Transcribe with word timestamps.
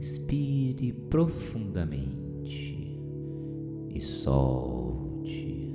Inspire 0.00 0.94
profundamente 1.10 2.98
e 3.90 4.00
solte. 4.00 5.74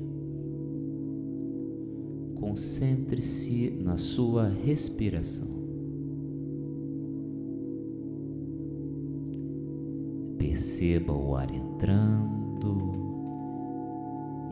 Concentre-se 2.40 3.70
na 3.70 3.98
sua 3.98 4.48
respiração. 4.48 5.54
Perceba 10.40 11.14
o 11.14 11.36
ar 11.36 11.54
entrando 11.54 12.82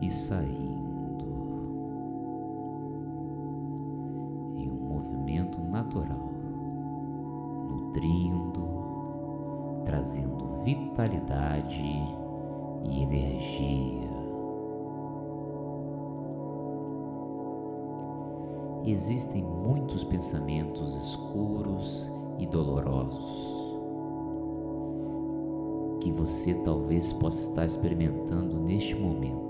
e 0.03 0.11
saindo. 0.11 0.83
natural, 5.73 6.31
nutrindo, 7.69 8.62
trazendo 9.93 10.63
vitalidade 10.63 11.83
e 12.83 13.03
energia. 13.03 14.09
Existem 18.85 19.43
muitos 19.43 20.03
pensamentos 20.03 20.95
escuros 20.95 22.11
e 22.39 22.47
dolorosos 22.47 23.53
que 26.01 26.11
você 26.11 26.55
talvez 26.63 27.13
possa 27.13 27.49
estar 27.49 27.65
experimentando 27.65 28.59
neste 28.59 28.95
momento. 28.95 29.43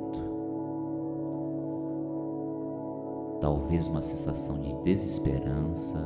talvez 3.39 3.89
uma 3.89 4.01
sensação 4.01 4.61
de 4.61 4.71
desesperança 4.83 5.99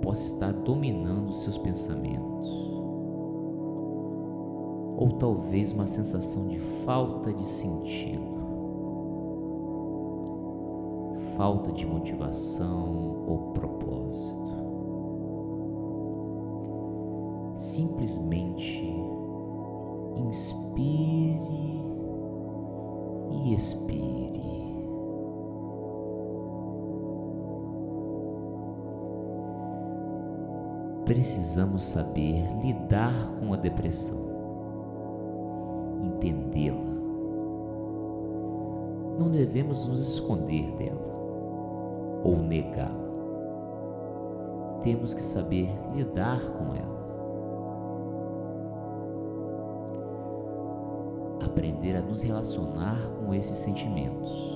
possa 0.00 0.24
estar 0.26 0.52
dominando 0.52 1.32
seus 1.32 1.58
pensamentos, 1.58 2.71
ou 5.02 5.10
talvez 5.14 5.72
uma 5.72 5.84
sensação 5.84 6.46
de 6.46 6.60
falta 6.84 7.32
de 7.32 7.42
sentido, 7.42 8.22
falta 11.36 11.72
de 11.72 11.84
motivação 11.84 13.24
ou 13.26 13.52
propósito. 13.52 14.42
Simplesmente 17.56 18.94
inspire 20.28 21.82
e 23.32 23.54
expire. 23.56 24.22
precisamos 31.04 31.82
saber 31.82 32.42
lidar 32.62 33.34
com 33.38 33.52
a 33.52 33.56
depressão, 33.56 34.31
entendê-la. 36.22 36.92
Não 39.18 39.28
devemos 39.30 39.86
nos 39.86 40.14
esconder 40.14 40.70
dela 40.76 41.12
ou 42.24 42.36
negá-la. 42.36 43.02
Temos 44.82 45.12
que 45.12 45.22
saber 45.22 45.68
lidar 45.94 46.40
com 46.40 46.74
ela. 46.74 46.92
Aprender 51.44 51.96
a 51.96 52.00
nos 52.00 52.22
relacionar 52.22 52.98
com 53.18 53.34
esses 53.34 53.56
sentimentos. 53.58 54.52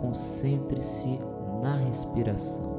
Concentre-se 0.00 1.20
na 1.60 1.74
respiração. 1.76 2.77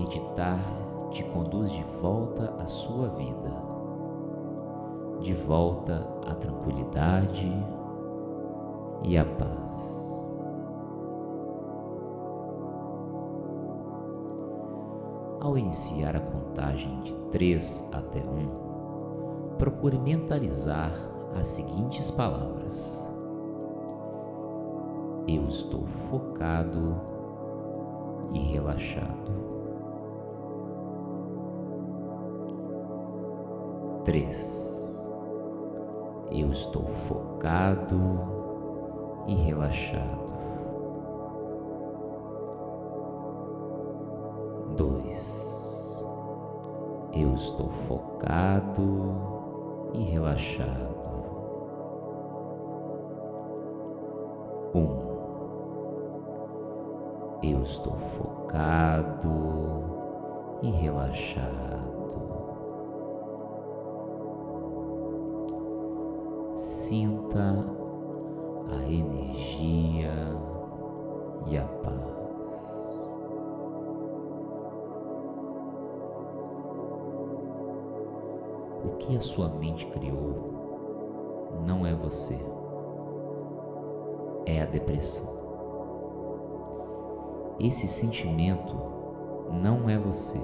Meditar 0.00 0.58
te 1.10 1.22
conduz 1.24 1.70
de 1.70 1.82
volta 2.00 2.54
à 2.58 2.64
sua 2.64 3.08
vida, 3.08 3.52
de 5.20 5.34
volta 5.34 6.06
à 6.26 6.34
tranquilidade 6.34 7.52
e 9.02 9.18
à 9.18 9.24
paz. 9.24 9.60
Ao 15.40 15.58
iniciar 15.58 16.16
a 16.16 16.20
contagem 16.20 17.00
de 17.00 17.14
3 17.32 17.88
até 17.92 18.20
1, 18.20 19.56
procure 19.58 19.98
mentalizar 19.98 20.92
as 21.38 21.48
seguintes 21.48 22.10
palavras: 22.10 23.10
Eu 25.26 25.44
estou 25.46 25.84
focado 26.08 26.94
e 28.32 28.38
relaxado. 28.38 29.59
Três. 34.04 34.60
Eu 36.30 36.50
estou 36.50 36.84
focado 36.84 38.00
e 39.26 39.34
relaxado. 39.34 40.32
Dois. 44.76 46.04
Eu 47.12 47.34
estou 47.34 47.68
focado 47.68 49.20
e 49.92 50.02
relaxado. 50.04 50.90
Um. 54.74 55.10
Eu 57.42 57.62
estou 57.62 57.96
focado 57.96 59.30
e 60.62 60.70
relaxado. 60.70 62.29
Sinta 66.90 67.64
a 68.68 68.82
energia 68.82 70.12
e 71.46 71.56
a 71.56 71.62
paz. 71.64 71.94
O 78.84 78.96
que 78.98 79.16
a 79.16 79.20
sua 79.20 79.48
mente 79.50 79.86
criou 79.86 81.60
não 81.64 81.86
é 81.86 81.94
você, 81.94 82.40
é 84.44 84.60
a 84.60 84.66
depressão. 84.66 85.28
Esse 87.60 87.86
sentimento 87.86 88.74
não 89.48 89.88
é 89.88 89.96
você, 89.96 90.42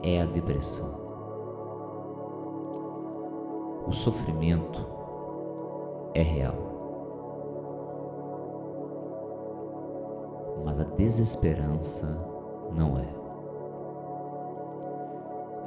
é 0.00 0.22
a 0.22 0.26
depressão. 0.26 1.01
O 3.92 3.94
sofrimento 3.94 4.86
é 6.14 6.22
real. 6.22 6.54
Mas 10.64 10.80
a 10.80 10.84
desesperança 10.84 12.06
não 12.74 12.98
é. 12.98 13.06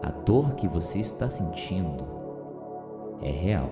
A 0.02 0.10
dor 0.10 0.56
que 0.56 0.68
você 0.68 1.02
está 1.02 1.30
sentindo 1.30 2.04
é 3.22 3.30
real. 3.30 3.70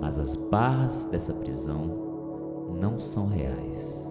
Mas 0.00 0.18
as 0.18 0.34
barras 0.34 1.06
dessa 1.06 1.32
prisão 1.32 1.86
não 2.74 2.98
são 2.98 3.28
reais. 3.28 4.04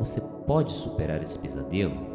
Você 0.00 0.20
pode 0.44 0.72
superar 0.72 1.22
esse 1.22 1.38
pesadelo? 1.38 2.13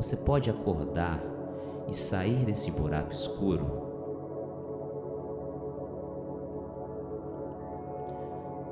Você 0.00 0.16
pode 0.16 0.48
acordar 0.48 1.22
e 1.86 1.94
sair 1.94 2.46
desse 2.46 2.70
buraco 2.70 3.12
escuro. 3.12 3.66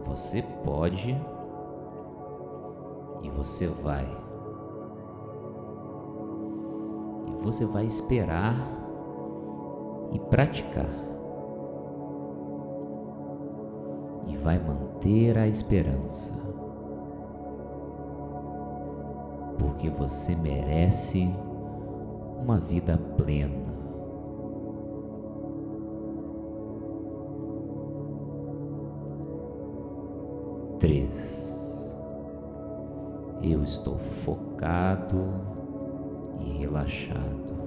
Você 0.07 0.43
pode 0.65 1.11
e 3.23 3.29
você 3.29 3.67
vai. 3.67 4.09
E 7.27 7.45
você 7.45 7.67
vai 7.67 7.85
esperar 7.85 8.55
e 10.11 10.19
praticar. 10.19 10.89
E 14.29 14.37
vai 14.39 14.59
manter 14.59 15.37
a 15.37 15.47
esperança. 15.47 16.48
Porque 19.59 19.91
você 19.91 20.35
merece 20.37 21.29
uma 22.41 22.59
vida 22.59 22.97
plena. 23.17 23.69
Três. 30.79 31.39
Eu 33.43 33.63
estou 33.63 33.99
focado 33.99 35.25
e 36.41 36.51
relaxado. 36.59 37.59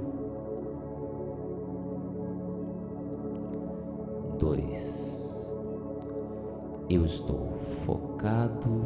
Dois, 4.39 5.53
eu 6.89 7.05
estou 7.05 7.51
focado 7.85 8.85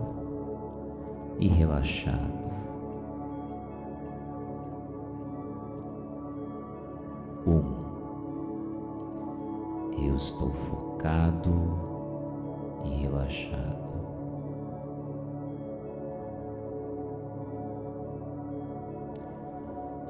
e 1.39 1.47
relaxado. 1.47 2.44
Um, 7.47 7.61
eu 10.03 10.15
estou 10.15 10.51
focado 10.51 11.53
e 12.83 12.89
relaxado. 12.89 13.85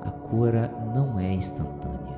A 0.02 0.12
cura 0.12 0.72
não 0.94 1.20
é 1.20 1.34
instantânea. 1.34 2.16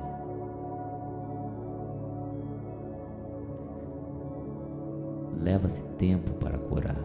Leva-se 5.40 5.82
tempo 5.96 6.30
para 6.34 6.58
curar. 6.58 6.96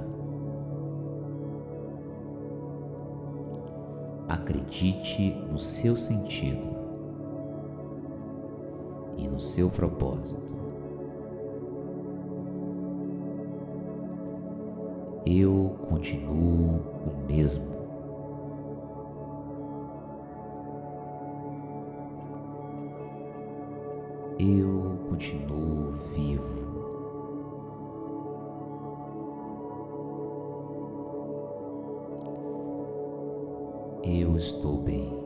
Acredite 4.29 5.31
no 5.49 5.57
seu 5.57 5.97
sentido 5.97 6.82
no 9.33 9.39
seu 9.39 9.67
propósito. 9.67 10.39
Eu 15.25 15.75
continuo 15.89 16.81
o 17.07 17.25
mesmo. 17.27 17.73
Eu 24.37 24.99
continuo 25.09 25.93
vivo. 26.13 26.53
Eu 34.03 34.37
estou 34.37 34.77
bem. 34.77 35.22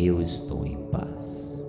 Eu 0.00 0.22
estou 0.22 0.64
em 0.64 0.76
paz. 0.92 1.60